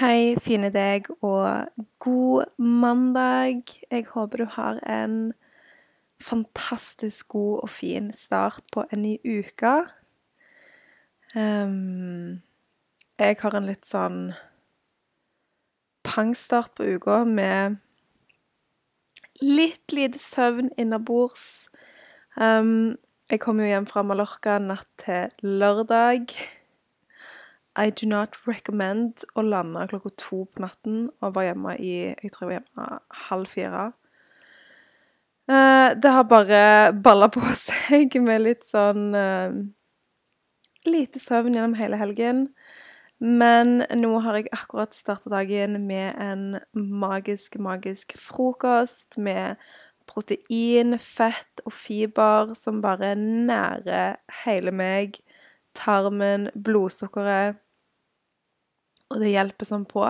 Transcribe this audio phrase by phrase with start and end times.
[0.00, 1.66] Hei, fine deg, og
[2.00, 3.66] god mandag.
[3.90, 5.32] Jeg håper du har en
[6.16, 9.72] fantastisk god og fin start på en ny uke.
[11.36, 12.40] Um,
[13.20, 14.32] jeg har en litt sånn
[16.08, 17.76] pangstart på uka med
[19.44, 21.68] litt lite søvn innabords.
[22.40, 22.96] Um,
[23.28, 25.28] jeg kom jo hjem fra Mallorca natt til
[25.60, 26.32] lørdag.
[27.78, 32.32] I do not recommend å lande klokka to på natten og være hjemme i Jeg
[32.34, 33.84] tror jeg var hjemme halv fire.
[35.50, 36.62] Uh, det har bare
[36.94, 39.54] balla på seg med litt sånn uh,
[40.88, 42.46] Lite søvn gjennom hele helgen.
[43.20, 49.60] Men nå har jeg akkurat starta dagen med en magisk, magisk frokost med
[50.08, 55.20] protein, fett og fiber som bare nærer hele meg,
[55.76, 57.60] tarmen, blodsukkeret.
[59.10, 60.04] Og det hjelper sånn på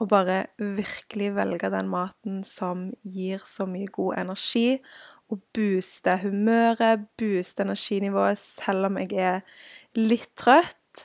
[0.00, 4.80] å bare virkelig velge den maten som gir så mye god energi,
[5.30, 9.42] og booste humøret, booste energinivået, selv om jeg er
[9.98, 11.04] litt trøtt.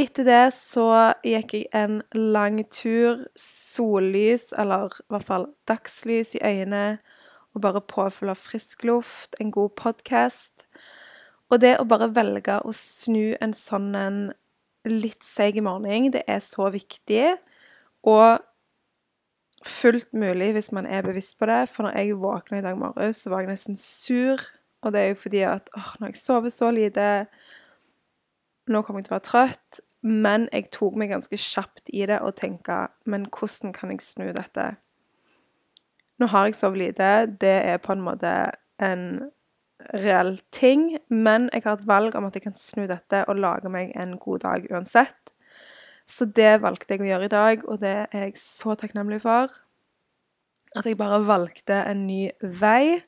[0.00, 0.86] Etter det så
[1.24, 6.98] gikk jeg en lang tur, sollys, eller i hvert fall dagslys i øynene,
[7.52, 10.66] og bare påfylle frisk luft, en god podkast.
[11.52, 14.22] Og det å bare velge å snu en sånn en
[14.88, 17.34] litt seig morgen, det er så viktig.
[18.08, 18.40] Og
[19.68, 21.66] fullt mulig hvis man er bevisst på det.
[21.70, 24.40] For når jeg våkna i dag morges, så var jeg nesten sur.
[24.82, 27.08] Og det er jo fordi at åh, når jeg sover så lite
[28.70, 32.20] nå kommer jeg til å være trøtt, men jeg tok meg ganske kjapt i det
[32.22, 34.64] og tenkte Men hvordan kan jeg snu dette?
[36.18, 37.10] Nå har jeg sovet lite.
[37.42, 38.32] Det er på en måte
[38.82, 39.30] en
[39.94, 43.70] reell ting, men jeg har et valg om at jeg kan snu dette og lage
[43.72, 45.32] meg en god dag uansett.
[46.08, 49.52] Så det valgte jeg å gjøre i dag, og det er jeg så takknemlig for.
[50.76, 53.02] At jeg bare valgte en ny vei,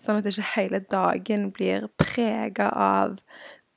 [0.00, 3.16] sånn at ikke hele dagen blir prega av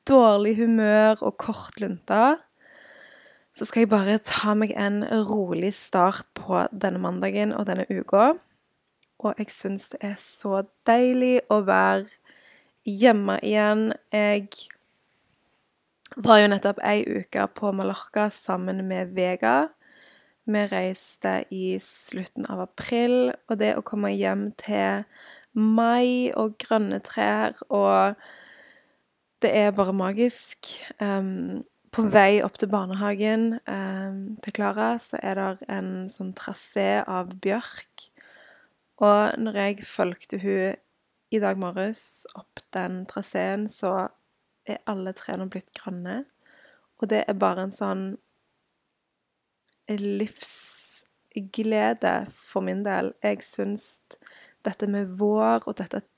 [0.10, 2.38] dårlig humør og kort lunte,
[3.56, 8.34] så skal jeg bare ta meg en rolig start på denne mandagen og denne uka.
[9.20, 12.08] Og jeg syns det er så deilig å være
[12.90, 13.92] hjemme igjen.
[14.14, 14.48] Jeg
[16.18, 19.70] var jo nettopp ei uke på Mallorca sammen med Vega.
[20.50, 25.06] Vi reiste i slutten av april, og det å komme hjem til
[25.54, 28.18] mai og grønne trær og
[29.42, 30.68] det er bare magisk.
[31.00, 37.02] Um, på vei opp til barnehagen um, til Klara så er det en sånn trasé
[37.08, 38.10] av bjørk.
[39.02, 40.76] Og når jeg fulgte hun
[41.30, 44.08] i dag morges opp den traseen, så
[44.70, 46.26] er alle trærne blitt grønne.
[47.00, 48.18] Og det er bare en sånn
[49.90, 50.72] livsglede
[52.52, 53.14] for min del.
[53.24, 54.02] Jeg syns
[54.66, 56.10] dette med vår og dette at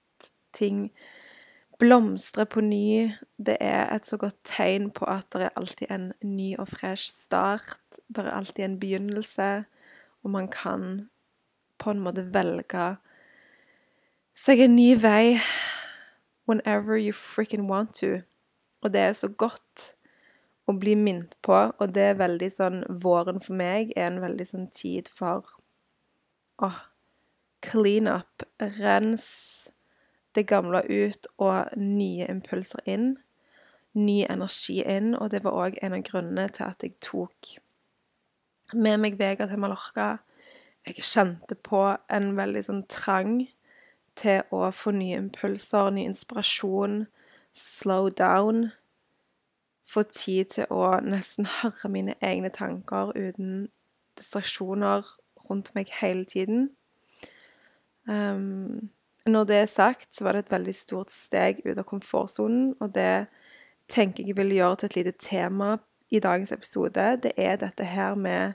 [0.55, 0.91] ting
[1.81, 3.11] blomstrer på ny.
[3.37, 7.11] Det er et så godt tegn på at det er alltid en ny og fresh
[7.11, 7.99] start.
[8.07, 9.65] Det er alltid en begynnelse,
[10.23, 11.09] og man kan
[11.81, 12.97] på en måte velge
[14.37, 15.39] seg en ny vei
[16.47, 18.21] whenever you freaking want to.
[18.81, 19.91] Og det er så godt
[20.69, 24.47] å bli minnet på, og det er veldig sånn Våren for meg er en veldig
[24.47, 25.45] sånn tid for
[26.61, 26.71] å
[27.61, 28.45] clean up,
[28.79, 29.27] rens
[30.35, 33.15] det gamle ut og nye impulser inn.
[33.93, 35.13] Ny energi inn.
[35.19, 37.55] Og det var òg en av grunnene til at jeg tok
[38.71, 40.21] med meg Vega til Mallorca.
[40.87, 43.41] Jeg kjente på en veldig sånn trang
[44.21, 47.05] til å få nye impulser, ny inspirasjon,
[47.55, 48.69] slow down.
[49.87, 53.67] Få tid til å nesten høre mine egne tanker uten
[54.19, 55.07] distraksjoner
[55.49, 56.69] rundt meg hele tiden.
[58.07, 58.89] Um,
[59.25, 62.93] når det er sagt, så var det et veldig stort steg ut av komfortsonen, og
[62.95, 63.27] det
[63.91, 65.75] tenker jeg vil gjøre til et lite tema
[66.11, 67.05] i dagens episode.
[67.23, 68.53] Det er dette her med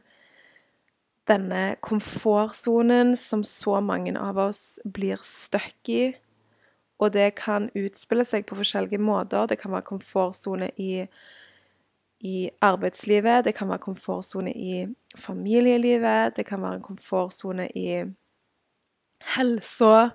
[1.27, 6.15] denne komfortsonen som så mange av oss blir stuck i.
[7.03, 9.49] Og det kan utspille seg på forskjellige måter.
[9.51, 11.07] Det kan være komfortsone i,
[12.25, 14.87] i arbeidslivet, det kan være komfortsone i
[15.19, 17.91] familielivet, det kan være en komfortsone i
[19.37, 20.13] helsa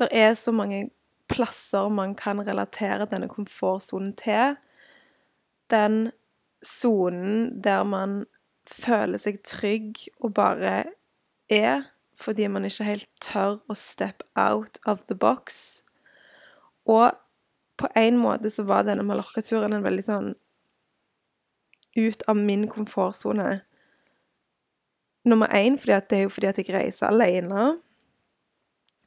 [0.00, 0.88] det er så mange
[1.28, 4.56] plasser man kan relatere denne komfortsonen til.
[5.70, 6.10] Den
[6.62, 8.24] sonen der man
[8.70, 10.84] føler seg trygg og bare
[11.50, 11.88] er,
[12.20, 15.82] fordi man ikke helt tør å step out of the box.
[16.86, 17.16] Og
[17.80, 20.30] på en måte så var denne Mallorca-turen en veldig sånn
[21.96, 23.60] ut av min komfortsone.
[25.24, 27.78] nummer én fordi det er jo fordi at jeg reiser alene.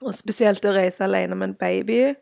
[0.01, 2.15] Og spesielt å reise alene med en baby.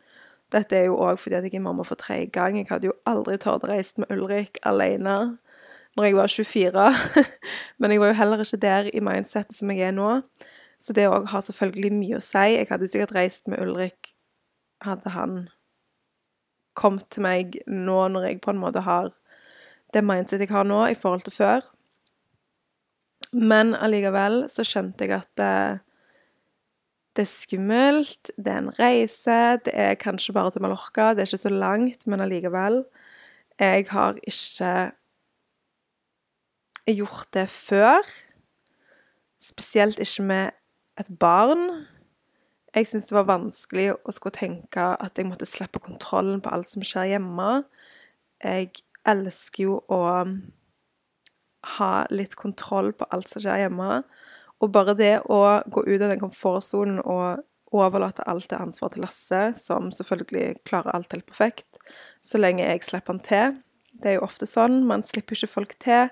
[0.52, 2.56] Dette er jo òg fordi at jeg er mamma for tredje gang.
[2.56, 5.36] Jeg hadde jo aldri tort å reise med Ulrik alene
[5.96, 6.88] når jeg var 24.
[7.78, 10.20] Men jeg var jo heller ikke der i mindsettet som jeg er nå.
[10.82, 12.46] Så det òg har selvfølgelig mye å si.
[12.56, 14.14] Jeg hadde jo sikkert reist med Ulrik
[14.82, 15.36] hadde han
[16.78, 19.12] kommet til meg nå når jeg på en måte har
[19.92, 21.66] det mindsettet jeg har nå, i forhold til før.
[23.32, 25.82] Men allikevel så skjønte jeg at det,
[27.16, 31.30] det er skummelt, det er en reise, det er kanskje bare til Mallorca, det er
[31.30, 32.82] ikke så langt, men allikevel.
[33.60, 34.72] Jeg har ikke
[36.90, 38.02] gjort det før.
[39.42, 40.50] Spesielt ikke med
[41.00, 41.86] et barn.
[42.74, 46.70] Jeg syntes det var vanskelig å skulle tenke at jeg måtte slippe kontrollen på alt
[46.70, 47.62] som skjer hjemme.
[48.42, 48.72] Jeg
[49.08, 50.02] elsker jo å
[51.76, 54.02] ha litt kontroll på alt som skjer hjemme.
[54.62, 57.42] Og bare det å gå ut av den komfortsonen og
[57.72, 61.68] overlate alt det ansvaret til Lasse, som selvfølgelig klarer alt helt perfekt,
[62.22, 63.54] så lenge jeg slipper han til
[63.92, 64.82] Det er jo ofte sånn.
[64.88, 66.08] Man slipper ikke folk til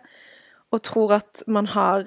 [0.70, 2.06] og tror at man har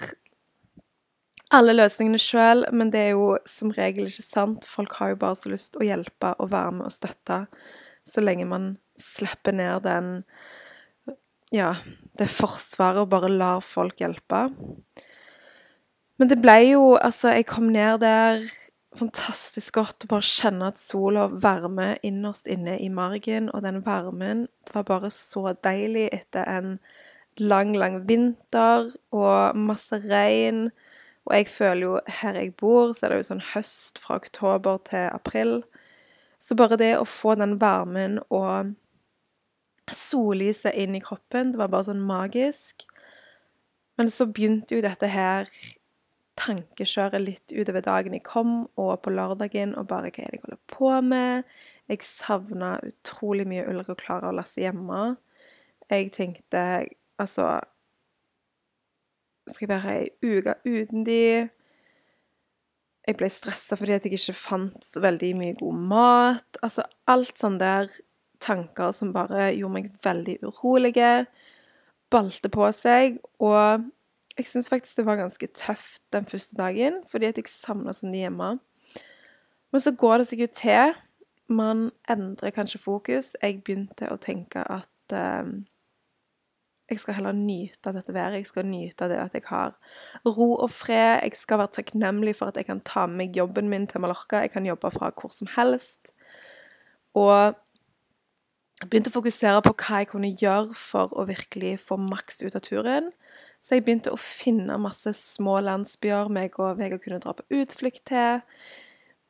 [1.54, 4.65] alle løsningene sjøl, men det er jo som regel ikke sant.
[4.65, 7.44] Folk har jo bare så lyst å hjelpe og være med og støtte,
[8.07, 10.12] så lenge man slipper ned den
[11.54, 11.75] Ja,
[12.18, 14.48] det forsvaret og bare lar folk hjelpe.
[16.18, 18.42] Men det ble jo Altså, jeg kom ned der
[18.98, 24.48] fantastisk godt å bare kjenne at sola varmer innerst inne i margen, og den varmen
[24.74, 26.75] var bare så deilig etter en
[27.39, 30.68] lang, lang vinter og masse regn.
[31.24, 34.81] Og jeg føler jo her jeg bor, så er det jo sånn høst fra oktober
[34.89, 35.62] til april.
[36.44, 38.74] Så bare det å få den varmen og
[39.91, 42.85] sollyset inn i kroppen, det var bare sånn magisk.
[44.00, 45.50] Men så begynte jo dette her
[46.39, 50.44] tankekjøret litt utover dagen jeg kom, og på lørdagen, og bare hva er det jeg
[50.45, 51.53] holder på med?
[51.91, 55.15] Jeg savna utrolig mye Ulrik og Klara og Lasse hjemme.
[55.91, 56.63] Jeg tenkte
[57.21, 57.60] altså
[59.51, 61.50] Skal jeg være ei uke uten de?
[63.04, 66.60] Jeg ble stressa fordi at jeg ikke fant så veldig mye god mat.
[66.63, 67.92] Altså alt sånn der
[68.44, 71.25] tanker som bare gjorde meg veldig urolige,
[72.12, 73.19] balte på seg.
[73.44, 73.83] Og
[74.38, 78.16] jeg syns faktisk det var ganske tøft den første dagen, fordi at jeg savna sånn
[78.16, 78.56] hjemme.
[79.74, 80.95] Men så går det seg jo til.
[81.51, 83.33] Man endrer kanskje fokus.
[83.42, 85.51] Jeg begynte å tenke at eh,
[86.89, 88.41] jeg skal heller nyte av dette været.
[88.41, 89.75] Jeg skal nyte av det at jeg har
[90.27, 91.24] ro og fred.
[91.24, 94.44] Jeg skal være takknemlig for at jeg kan ta med meg jobben min til Mallorca.
[94.44, 96.12] Jeg kan jobbe fra hvor som helst.
[97.15, 97.56] Og
[98.81, 102.56] jeg begynte å fokusere på hva jeg kunne gjøre for å virkelig få maks ut
[102.57, 103.12] av turen.
[103.63, 108.03] Så jeg begynte å finne masse små landsbyer meg og Vegard kunne dra på utflukt
[108.12, 108.41] til.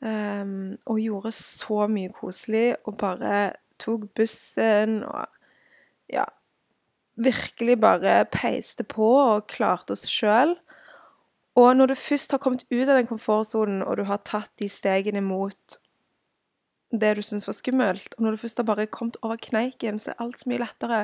[0.04, 5.30] Um, og gjorde så mye koselig, og bare tok bussen og
[6.12, 6.26] Ja.
[7.16, 10.56] Virkelig bare peiste på og klarte oss sjøl.
[11.56, 14.70] Og når du først har kommet ut av den komfortsonen, og du har tatt de
[14.72, 15.78] stegene mot
[16.94, 20.12] det du syns var skummelt, og når du først har bare kommet over kneiken, så
[20.12, 21.00] er alt så mye lettere.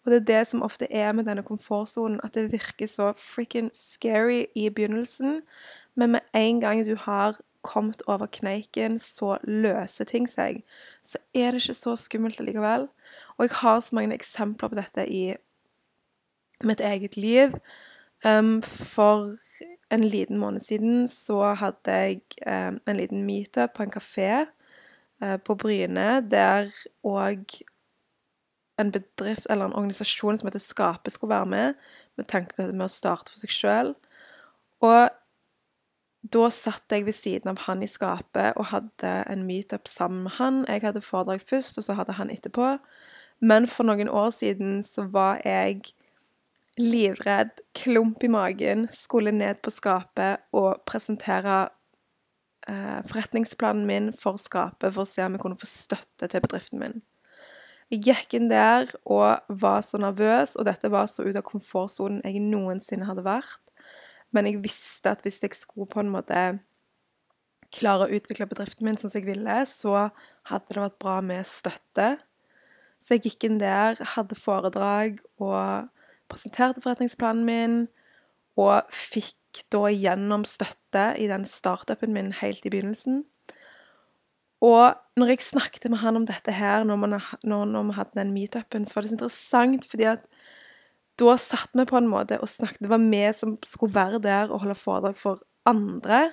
[0.00, 3.70] Og det er det som ofte er med denne komfortsonen, at det virker så frikken
[3.74, 5.42] scary i begynnelsen,
[5.94, 10.62] men med en gang du har kommet over kneiken, så løser ting seg.
[11.02, 12.88] Så er det ikke så skummelt allikevel.
[13.38, 15.24] Og jeg har så mange eksempler på dette i
[16.64, 17.56] mitt eget liv.
[18.24, 19.36] Um, for
[19.90, 24.44] en liten måned siden så hadde jeg um, en liten meetup på en kafé
[25.24, 26.68] uh, på Bryne, der
[27.04, 27.62] òg
[28.80, 31.74] en bedrift eller en organisasjon som heter Skape, skulle være med,
[32.16, 33.94] med tanke på dette med å starte for seg sjøl.
[34.84, 35.08] Og
[36.34, 40.36] da satt jeg ved siden av han i skapet og hadde en meetup sammen med
[40.38, 40.64] han.
[40.68, 42.76] Jeg hadde foredrag først, og så hadde han etterpå.
[43.40, 45.80] Men for noen år siden så var jeg
[46.80, 51.68] livredd, klump i magen, skulle ned på skapet og presentere
[52.68, 56.82] eh, forretningsplanen min for skapet for å se om jeg kunne få støtte til bedriften
[56.82, 57.00] min.
[57.90, 62.22] Jeg gikk inn der og var så nervøs, og dette var så ut av komfortsonen
[62.22, 63.69] jeg noensinne hadde vært.
[64.34, 66.40] Men jeg visste at hvis jeg skulle på en måte
[67.74, 70.10] klare å utvikle bedriften min som jeg ville, så
[70.50, 72.12] hadde det vært bra med støtte.
[73.00, 75.88] Så jeg gikk inn der, hadde foredrag og
[76.30, 77.76] presenterte forretningsplanen min,
[78.60, 83.24] og fikk da gjennom støtte i den startupen min helt i begynnelsen.
[84.60, 87.16] Og når jeg snakket med han om dette her, når, man,
[87.48, 90.26] når vi hadde den meetupen, så var det så interessant, fordi at
[91.20, 92.82] da satt vi på en måte og snakket.
[92.84, 96.30] Det var vi som skulle være der og holde foredrag for andre.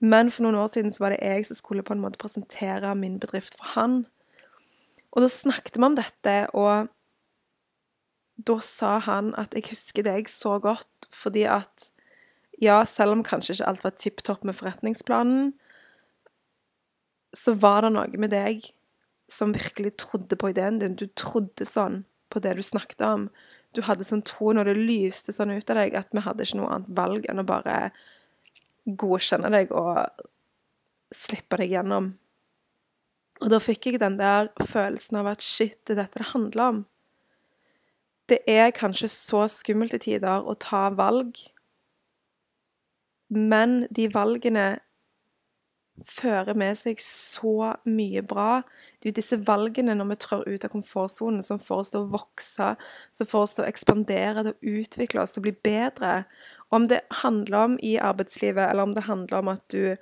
[0.00, 2.94] Men for noen år siden så var det jeg som skulle på en måte presentere
[2.98, 4.04] min bedrift for han.
[5.16, 6.90] Og da snakket vi om dette, og
[8.36, 11.90] da sa han at jeg husker deg så godt fordi at
[12.60, 15.54] ja, selv om kanskje ikke alt var tipp topp med forretningsplanen,
[17.36, 18.64] så var det noe med deg
[19.32, 20.96] som virkelig trodde på ideen din.
[20.96, 23.28] Du trodde sånn på det du snakket om.
[23.76, 26.60] Du hadde sånn tro når det lyste sånn ut av deg at vi hadde ikke
[26.62, 27.80] noe annet valg enn å bare
[28.86, 30.24] godkjenne deg og
[31.14, 32.14] slippe deg gjennom.
[33.42, 36.70] Og da fikk jeg den der følelsen av at shit, det er dette det handler
[36.70, 36.78] om.
[38.26, 41.36] Det er kanskje så skummelt i tider å ta valg,
[43.28, 44.66] men de valgene
[46.04, 48.60] fører med seg så mye bra.
[49.00, 52.04] Det er jo disse valgene når vi trår ut av komfortsonen, som får oss til
[52.04, 52.74] å vokse,
[53.16, 56.20] som får oss til å ekspandere, til å utvikle oss, til å bli bedre.
[56.74, 59.96] Om det handler om i arbeidslivet, eller om det handler om at du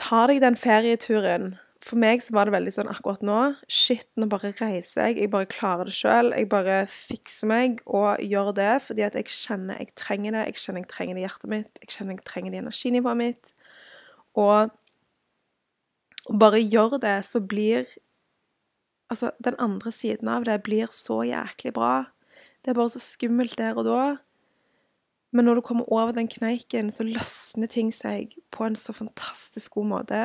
[0.00, 3.36] tar deg den ferieturen For meg så var det veldig sånn akkurat nå
[3.72, 5.16] Shit, nå bare reiser jeg.
[5.16, 6.32] Jeg bare klarer det sjøl.
[6.36, 10.44] Jeg bare fikser meg og gjør det fordi at jeg kjenner jeg trenger det.
[10.50, 11.80] Jeg kjenner jeg trenger det i hjertet mitt.
[11.80, 13.54] Jeg kjenner jeg trenger det i energinivået mitt.
[14.40, 14.70] Og
[16.40, 17.84] bare gjør det, så blir
[19.10, 22.04] Altså, den andre siden av det blir så jæklig bra.
[22.62, 24.04] Det er bare så skummelt der og da.
[25.32, 29.74] Men når du kommer over den kneiken, så løsner ting seg på en så fantastisk
[29.74, 30.20] god måte.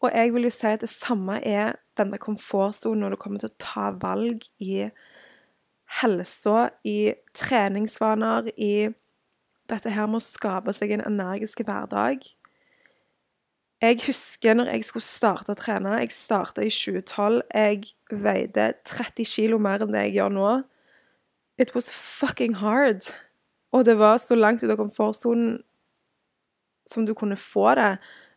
[0.00, 3.48] Og jeg vil jo si at det samme er denne komfortsonen når du kommer til
[3.48, 4.90] å ta valg i
[6.00, 8.88] helsa, i treningsvaner, i
[9.70, 12.28] dette her med å skape seg en energisk hverdag.
[13.84, 15.98] Jeg husker når jeg skulle starte å trene.
[16.00, 17.42] Jeg starta i 2012.
[17.52, 17.82] Jeg
[18.24, 20.52] veide 30 kilo mer enn det jeg gjør nå.
[21.60, 23.04] It was fucking hard.
[23.76, 25.58] Og det var så langt ut av komfortsonen
[26.88, 27.96] som du kunne få det.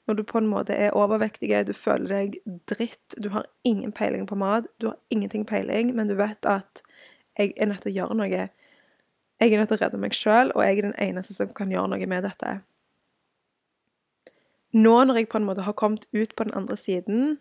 [0.09, 4.25] Når du på en måte er overvektig, du føler deg dritt, du har ingen peiling
[4.27, 6.81] på mat, du har ingenting peiling, men du vet at
[7.37, 8.47] jeg er nødt til å gjøre noe.
[9.39, 11.71] Jeg er nødt til å redde meg sjøl, og jeg er den eneste som kan
[11.71, 12.57] gjøre noe med dette
[14.75, 17.37] nå når jeg på en måte har kommet ut på den andre siden,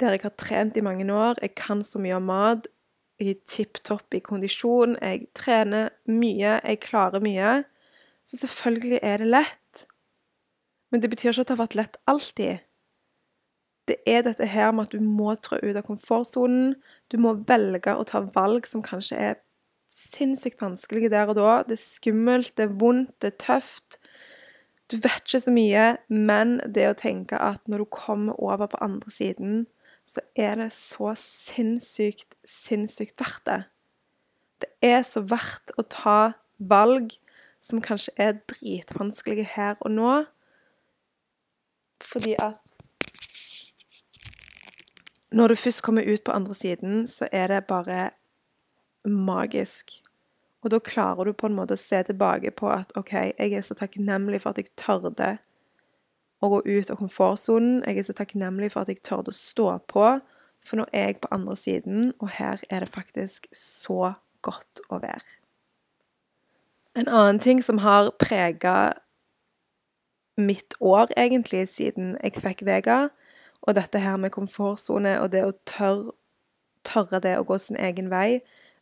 [0.00, 2.68] der jeg har trent i mange år, jeg kan så mye om mat,
[3.20, 7.60] jeg er tipp topp i kondisjon, jeg trener mye, jeg klarer mye,
[8.24, 9.84] så selvfølgelig er det lett.
[10.90, 12.64] Men det betyr ikke at det har vært lett alltid.
[13.90, 16.74] Det er dette her med at du må trå ut av komfortsonen.
[17.10, 19.38] Du må velge å ta valg som kanskje er
[19.90, 21.60] sinnssykt vanskelige der og da.
[21.66, 23.99] Det er skummelt, det er vondt, det er tøft.
[24.90, 28.80] Du vet ikke så mye, men det å tenke at når du kommer over på
[28.82, 29.60] andre siden,
[30.04, 33.60] så er det så sinnssykt, sinnssykt verdt det.
[34.60, 36.18] Det er så verdt å ta
[36.58, 37.14] valg
[37.62, 40.12] som kanskje er dritvanskelige her og nå,
[42.00, 42.78] fordi at
[45.30, 48.10] Når du først kommer ut på andre siden, så er det bare
[49.04, 50.02] magisk.
[50.60, 53.64] Og da klarer du på en måte å se tilbake på at OK, jeg er
[53.64, 55.38] så takknemlig for at jeg tørde
[56.40, 57.80] å gå ut av komfortsonen.
[57.86, 60.06] Jeg er så takknemlig for at jeg tørde å stå på,
[60.60, 64.14] for nå er jeg på andre siden, og her er det faktisk så
[64.44, 65.40] godt å være.
[66.98, 68.92] En annen ting som har prega
[70.40, 73.08] mitt år, egentlig, siden jeg fikk Vega,
[73.62, 76.14] og dette her med komfortsone og det å tørre,
[76.84, 78.40] tørre det å gå sin egen vei,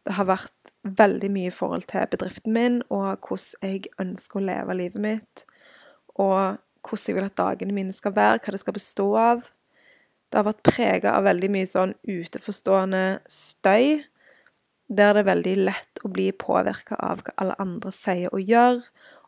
[0.08, 4.46] det har vært veldig mye i forhold til bedriften min, og hvordan jeg ønsker å
[4.46, 5.44] leve livet mitt.
[6.16, 9.42] Og hvordan jeg vil at dagene mine skal være, hva det skal bestå av.
[10.28, 14.00] Det har vært prega av veldig mye sånn uteforstående støy,
[14.88, 18.80] der det er veldig lett å bli påvirka av hva alle andre sier og gjør,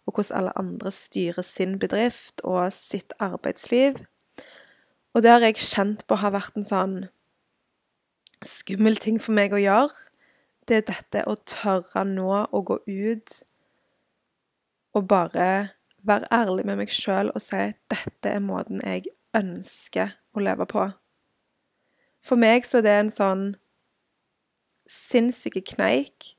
[0.09, 4.01] og hvordan alle andre styrer sin bedrift og sitt arbeidsliv.
[5.13, 6.97] Og det har jeg kjent på har vært en sånn
[8.47, 10.10] skummel ting for meg å gjøre
[10.71, 13.41] det er dette å tørre nå å gå ut
[14.95, 15.47] og bare
[16.07, 20.67] være ærlig med meg sjøl og si at dette er måten jeg ønsker å leve
[20.71, 20.87] på.
[22.23, 23.45] For meg så er det en sånn
[24.91, 26.35] sinnssyke kneik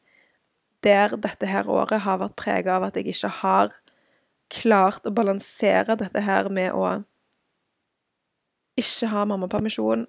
[0.86, 3.76] der dette her året har vært prega av at jeg ikke har
[4.52, 7.02] klart å balansere dette her med å
[8.80, 10.08] ikke ha mammapermisjon,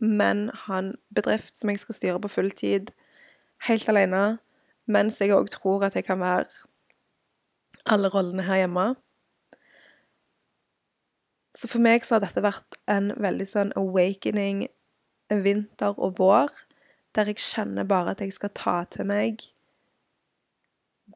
[0.00, 2.92] men ha en bedrift som jeg skal styre på full tid,
[3.68, 4.38] helt alene,
[4.90, 6.48] mens jeg òg tror at jeg kan være
[7.90, 8.86] alle rollene her hjemme.
[11.56, 14.66] Så for meg så har dette vært en veldig sånn awakening
[15.30, 16.50] vinter og vår,
[17.14, 19.42] der jeg kjenner bare at jeg skal ta til meg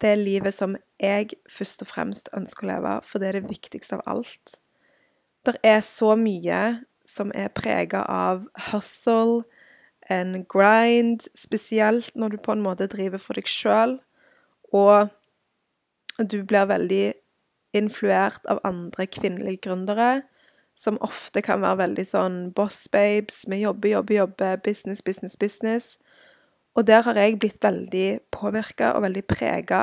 [0.02, 4.00] det livet som jeg først og fremst ønsker å leve, for det er det viktigste
[4.00, 4.56] av alt.
[5.46, 6.60] Det er så mye
[7.06, 9.44] som er prega av hustle,
[10.12, 13.98] en grind, spesielt når du på en måte driver for deg sjøl,
[14.74, 15.08] og
[16.18, 17.14] du blir veldig
[17.74, 20.22] influert av andre kvinnelige gründere,
[20.74, 25.98] som ofte kan være veldig sånn boss babes, vi jobber, jobber, jobber, business, business, business.
[26.74, 29.82] Og der har jeg blitt veldig påvirka og veldig prega,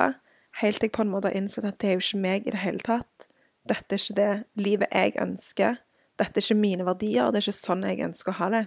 [0.60, 2.52] helt til jeg på en måte har innsett at det er jo ikke meg i
[2.52, 3.30] det hele tatt.
[3.68, 5.80] Dette er ikke det livet jeg ønsker.
[6.20, 8.66] Dette er ikke mine verdier, det er ikke sånn jeg ønsker å ha det.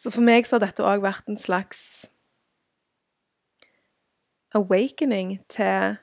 [0.00, 2.08] Så for meg så har dette òg vært en slags
[4.56, 5.98] awakening til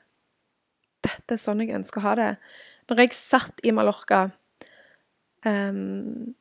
[1.02, 2.32] dette er sånn jeg ønsker å ha det.
[2.88, 4.28] Når jeg satt i Mallorca
[5.46, 6.34] um,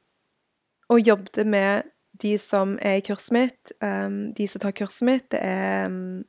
[0.92, 1.90] og jobbet med
[2.22, 6.26] de som er i kurset mitt, um, de som tar kurset mitt, det er um,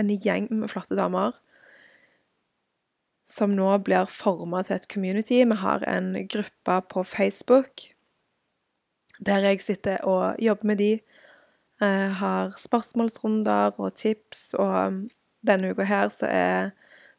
[0.00, 1.36] en gjeng med flotte damer
[3.30, 5.38] som nå blir forma til et community.
[5.46, 7.90] Vi har en gruppe på Facebook
[9.26, 10.92] der jeg sitter og jobber med de.
[11.80, 15.08] Uh, har spørsmålsrunder og tips, og
[15.46, 16.70] denne uka her så er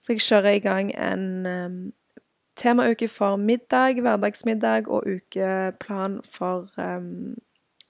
[0.01, 1.93] så jeg kjører i gang en um,
[2.57, 7.37] temauke for middag, hverdagsmiddag og ukeplan for, um,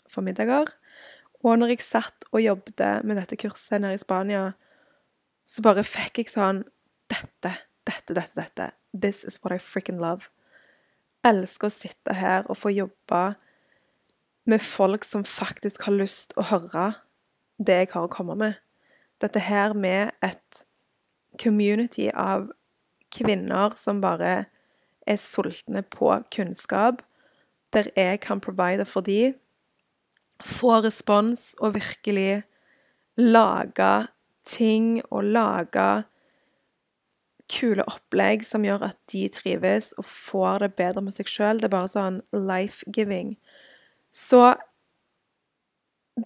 [0.09, 0.71] for middager.
[1.43, 4.51] Og når jeg satt og jobbet med dette kurset nede i Spania,
[5.45, 6.63] så bare fikk jeg sånn
[7.11, 7.49] Dette,
[7.83, 8.65] dette, dette, dette.
[8.95, 10.29] This is what I freaking love.
[11.27, 13.33] Elsker å sitte her og få jobbe
[14.45, 16.93] med folk som faktisk har lyst å høre
[17.61, 18.57] det jeg har å komme med.
[19.21, 20.63] Dette her med et
[21.41, 22.49] community av
[23.13, 24.45] kvinner som bare
[25.07, 27.01] er sultne på kunnskap,
[27.73, 29.37] der jeg kan provide for dem,
[30.41, 32.43] få respons og virkelig
[33.17, 34.07] lage
[34.47, 36.03] ting og lage
[37.51, 41.59] kule opplegg som gjør at de trives og får det bedre med seg sjøl.
[41.59, 43.35] Det er bare sånn life-giving.
[44.11, 44.55] Så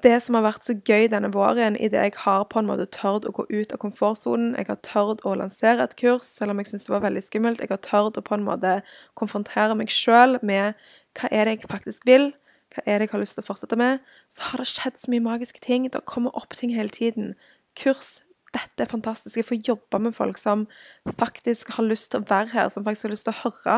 [0.01, 2.87] det som har vært så gøy denne våren, i det jeg har på en måte
[2.91, 6.59] tørt å gå ut av komfortsonen Jeg har tørt å lansere et kurs, selv om
[6.59, 7.61] jeg syns det var veldig skummelt.
[7.61, 8.79] Jeg har tørt å på en måte
[9.13, 10.73] konfrontere meg sjøl med
[11.15, 12.31] hva er det jeg faktisk vil,
[12.73, 14.01] hva er det jeg har lyst til å fortsette med.
[14.33, 15.85] Så har det skjedd så mye magiske ting.
[15.87, 17.35] Det kommer opp ting hele tiden.
[17.77, 18.19] Kurs.
[18.55, 19.37] Dette er fantastisk.
[19.37, 20.65] Jeg får jobbe med folk som
[21.19, 23.77] faktisk har lyst til å være her, som faktisk har lyst til å høre.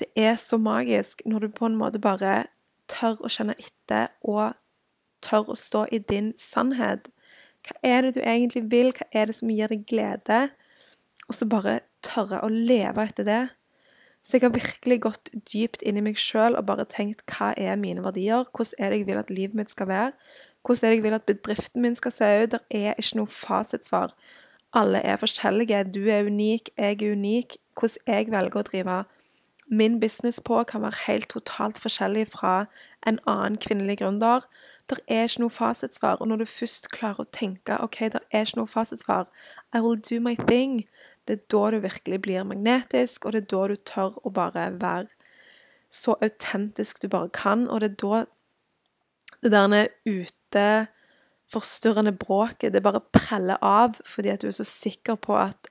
[0.00, 2.46] Det er så magisk når du på en måte bare
[2.90, 4.56] tør å kjenne etter og
[5.24, 7.10] tør å stå i din sannhet.
[7.66, 8.92] Hva er det du egentlig vil?
[8.94, 10.46] Hva er det som gir deg glede?
[11.26, 13.44] Og så bare tørre å leve etter det.
[14.26, 17.78] Så jeg har virkelig gått dypt inn i meg sjøl og bare tenkt hva er
[17.78, 18.46] mine verdier?
[18.50, 20.12] Hvordan er det jeg vil at livet mitt skal være?
[20.66, 22.56] Hvordan er det jeg vil at bedriften min skal se ut?
[22.56, 24.14] Det er ikke noe fasitsvar.
[24.74, 25.84] Alle er forskjellige.
[25.94, 27.56] Du er unik, jeg er unik.
[27.78, 28.96] Hvordan jeg velger å drive
[29.70, 32.66] min business på, kan være helt totalt forskjellig fra
[33.06, 34.46] en annen kvinnelig gründer.
[34.90, 36.20] Det er ikke noe fasitsvar.
[36.20, 39.26] Og når du først klarer å tenke OK, det er ikke noe fasitsvar,
[39.74, 40.84] I will do my thing,
[41.26, 44.68] det er da du virkelig blir magnetisk, og det er da du tør å bare
[44.78, 45.10] være
[45.90, 48.24] så autentisk du bare kan, og det er da
[49.42, 50.86] det der ute
[51.52, 55.68] forstyrrende bråket, det bare preller av fordi at du er så sikker på at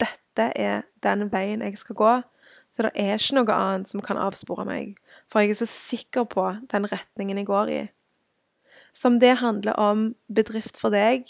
[0.00, 2.12] dette er den veien jeg skal gå.
[2.70, 4.94] Så det er ikke noe annet som kan avspore meg,
[5.30, 7.80] for jeg er så sikker på den retningen jeg går i.
[8.94, 11.26] Som det handler om bedrift for deg,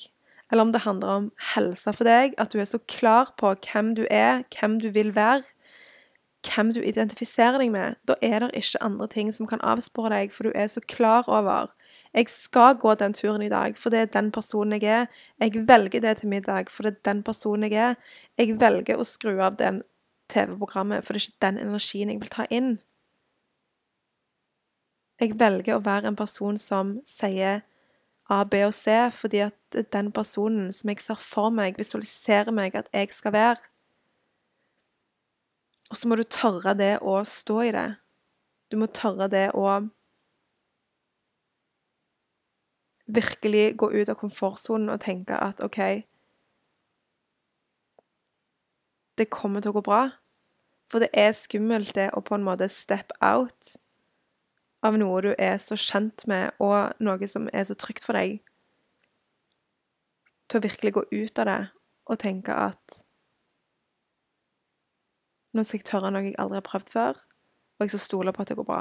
[0.50, 3.94] eller om det handler om helse for deg, at du er så klar på hvem
[3.96, 5.44] du er, hvem du vil være,
[6.44, 10.32] hvem du identifiserer deg med, da er det ikke andre ting som kan avspore deg,
[10.32, 11.72] for du er så klar over
[12.14, 15.06] jeg skal gå den turen i dag, for det er den personen jeg er.
[15.38, 17.94] Jeg velger det til middag, for det er den personen jeg er.
[18.38, 19.82] Jeg velger å skru av den
[20.30, 22.70] TV-programmet, for det er ikke den energien jeg vil ta inn.
[25.20, 27.60] Jeg velger å være en person som sier
[28.30, 32.78] A, B og C, fordi at den personen som jeg ser for meg, visualiserer meg
[32.78, 33.70] at jeg skal være.
[35.90, 37.88] Og så må du tørre det å stå i det.
[38.70, 39.66] Du må tørre det å
[43.10, 45.80] virkelig gå ut av komfortsonen og tenke at OK
[49.18, 50.04] Det kommer til å gå bra.
[50.90, 53.76] For det er skummelt, det å på en måte step out
[54.82, 58.40] av noe du er så kjent med, og noe som er så trygt for deg,
[60.50, 61.60] til å virkelig gå ut av det
[62.10, 63.02] og tenke at
[65.54, 67.20] nå skal jeg tørre noe jeg aldri har prøvd før,
[67.78, 68.80] og jeg skal stole på at det går bra.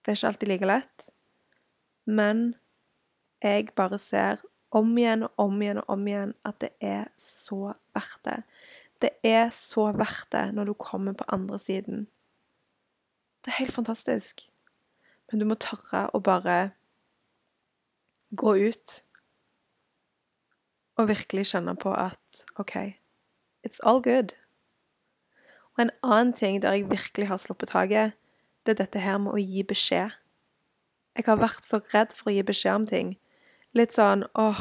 [0.00, 1.10] Det er ikke alltid like lett.
[2.08, 2.54] Men
[3.42, 4.40] jeg bare ser
[4.76, 8.38] om igjen og om igjen og om igjen at det er så verdt det.
[9.00, 12.06] Det er så verdt det når du kommer på andre siden.
[13.44, 14.50] Det er helt fantastisk.
[15.30, 16.72] Men du må tørre å bare
[18.36, 18.96] gå ut
[21.00, 22.76] og virkelig kjenne på at OK,
[23.66, 24.34] it's all good.
[25.76, 28.12] Og en annen ting der jeg virkelig har sluppet taket,
[28.66, 30.12] det er dette her med å gi beskjed.
[31.16, 33.14] Jeg har vært så redd for å gi beskjed om ting.
[33.76, 34.60] Litt sånn åh,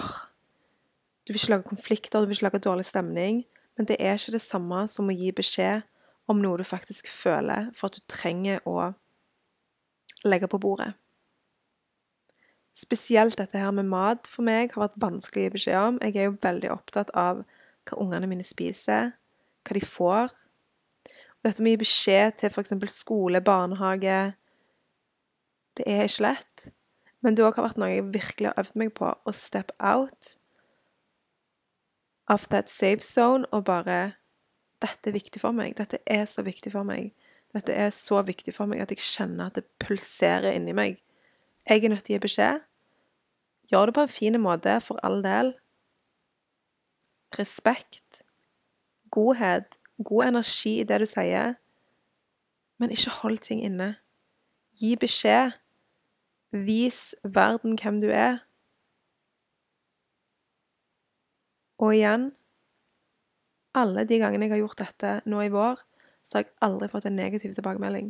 [1.26, 3.44] du vil ikke lage konflikter, du vil ikke lage dårlig stemning.
[3.80, 5.86] Men det er ikke det samme som å gi beskjed
[6.28, 8.90] om noe du faktisk føler, for at du trenger å
[10.28, 10.92] legge på bordet.
[12.76, 16.02] Spesielt dette her med mat for meg har vært vanskelig å gi beskjed om.
[16.04, 17.40] Jeg er jo veldig opptatt av
[17.88, 19.14] hva ungene mine spiser,
[19.64, 20.36] hva de får.
[21.40, 22.76] Og dette med å gi beskjed til f.eks.
[22.92, 24.20] skole, barnehage
[25.80, 26.68] Det er ikke lett.
[27.24, 30.36] Men det òg har vært noe jeg virkelig har øvd meg på, å step out
[32.30, 34.14] of that safe zone og bare
[34.80, 35.74] Dette er viktig for meg.
[35.76, 37.12] Dette er så viktig for meg.
[37.52, 41.02] Dette er så viktig for meg at jeg kjenner at det pulserer inni meg.
[41.68, 42.62] Jeg er nødt til å gi beskjed.
[43.70, 45.52] Gjør det på en fin måte, for all del.
[47.36, 48.22] Respekt.
[49.12, 49.76] Godhet.
[50.04, 51.58] God energi i det du sier.
[52.80, 53.98] Men ikke hold ting inne.
[54.80, 55.60] Gi beskjed.
[56.56, 58.40] Vis verden hvem du er.
[61.80, 62.32] Og igjen
[63.78, 65.78] Alle de gangene jeg har gjort dette nå i vår,
[66.26, 68.08] så har jeg aldri fått en negativ tilbakemelding.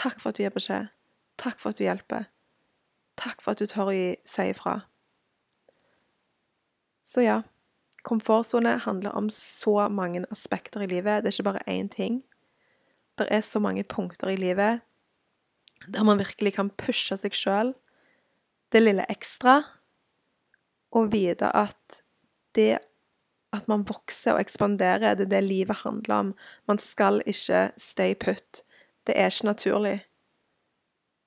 [0.00, 0.88] Takk for at du gir beskjed.
[1.36, 2.24] Takk for at du hjelper.
[3.20, 4.78] Takk for at du tør å si ifra.
[7.04, 7.36] Så ja,
[8.08, 11.22] komfortsone handler om så mange aspekter i livet.
[11.22, 12.22] Det er ikke bare én ting.
[13.20, 14.80] Det er så mange punkter i livet
[15.86, 17.74] der man virkelig kan pushe seg sjøl
[18.74, 19.60] det lille ekstra,
[20.96, 22.00] og vite at
[22.56, 22.78] det
[23.56, 26.34] at man vokser og ekspanderer, det er det livet handler om.
[26.68, 28.62] Man skal ikke stay put.
[29.06, 29.96] Det er ikke naturlig.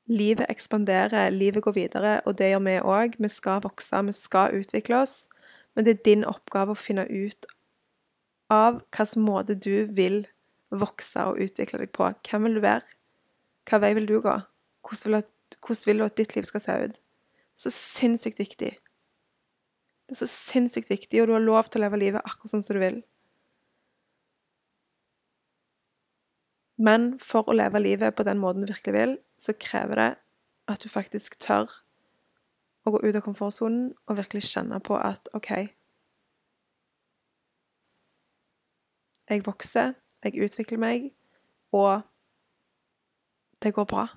[0.09, 3.17] Livet ekspanderer, livet går videre, og det gjør vi òg.
[3.21, 5.27] Vi skal vokse, vi skal utvikle oss.
[5.75, 7.45] Men det er din oppgave å finne ut
[8.49, 10.23] av hvilken måte du vil
[10.73, 12.09] vokse og utvikle deg på.
[12.25, 12.97] Hvem vil du være?
[13.69, 14.33] Hva vei vil du gå?
[14.89, 15.23] Hvordan
[15.85, 16.99] vil du at ditt liv skal se ut?
[17.59, 18.73] Så sinnssykt viktig.
[20.09, 22.63] Det er så sinnssykt viktig, og du har lov til å leve livet akkurat sånn
[22.65, 22.95] som du vil.
[26.81, 30.09] Men for å leve livet på den måten du virkelig vil, så krever det
[30.71, 31.69] at du faktisk tør
[32.87, 35.51] å gå ut av komfortsonen og virkelig kjenne på at OK
[39.29, 39.93] Jeg vokser,
[40.25, 41.11] jeg utvikler meg,
[41.69, 42.01] og
[43.61, 44.07] det går bra.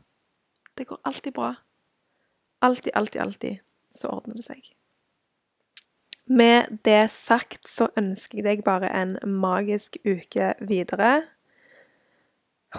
[0.73, 1.51] Det går alltid bra.
[2.65, 3.59] Alltid, alltid, alltid
[3.93, 4.71] så ordner det seg.
[6.27, 11.25] Med det sagt så ønsker jeg deg bare en magisk uke videre.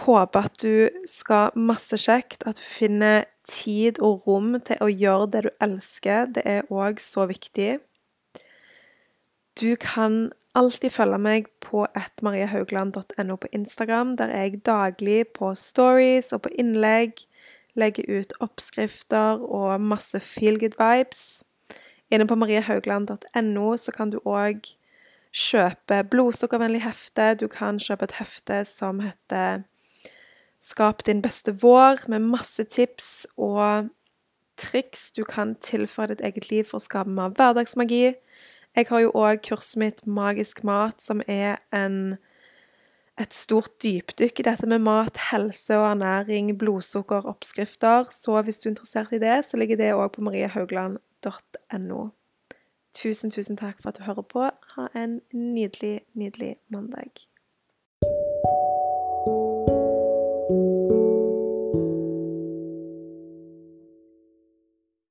[0.03, 5.27] Håper at du skal masse kjekt, at du finner tid og rom til å gjøre
[5.34, 6.32] det du elsker.
[6.34, 7.77] Det er òg så viktig.
[9.60, 16.45] Du kan alltid følge meg på ettmariehaugland.no på Instagram, der jeg daglig på stories og
[16.47, 17.25] på innlegg
[17.77, 21.43] legger ut oppskrifter og masse feel good vibes.
[22.13, 24.67] Inne på mariehaugland.no så kan du òg
[25.34, 27.32] kjøpe blodsukkervennlig hefte.
[27.41, 29.63] Du kan kjøpe et hefte som heter
[30.63, 33.89] Skap din beste vår, med masse tips og
[34.56, 38.13] triks du kan tilføre ditt eget liv for å skape mer hverdagsmagi.
[38.78, 42.15] Jeg har jo òg kurset mitt Magisk mat, som er en,
[43.19, 48.08] et stort dypdykk i dette med mat, helse og ernæring, blodsukker, oppskrifter.
[48.13, 52.09] Så hvis du er interessert i det, så ligger det òg på mariehaugland.no .no.
[52.93, 54.49] Tusen, tusen takk for at du hører på.
[54.75, 57.25] Ha en nydelig, nydelig mandag.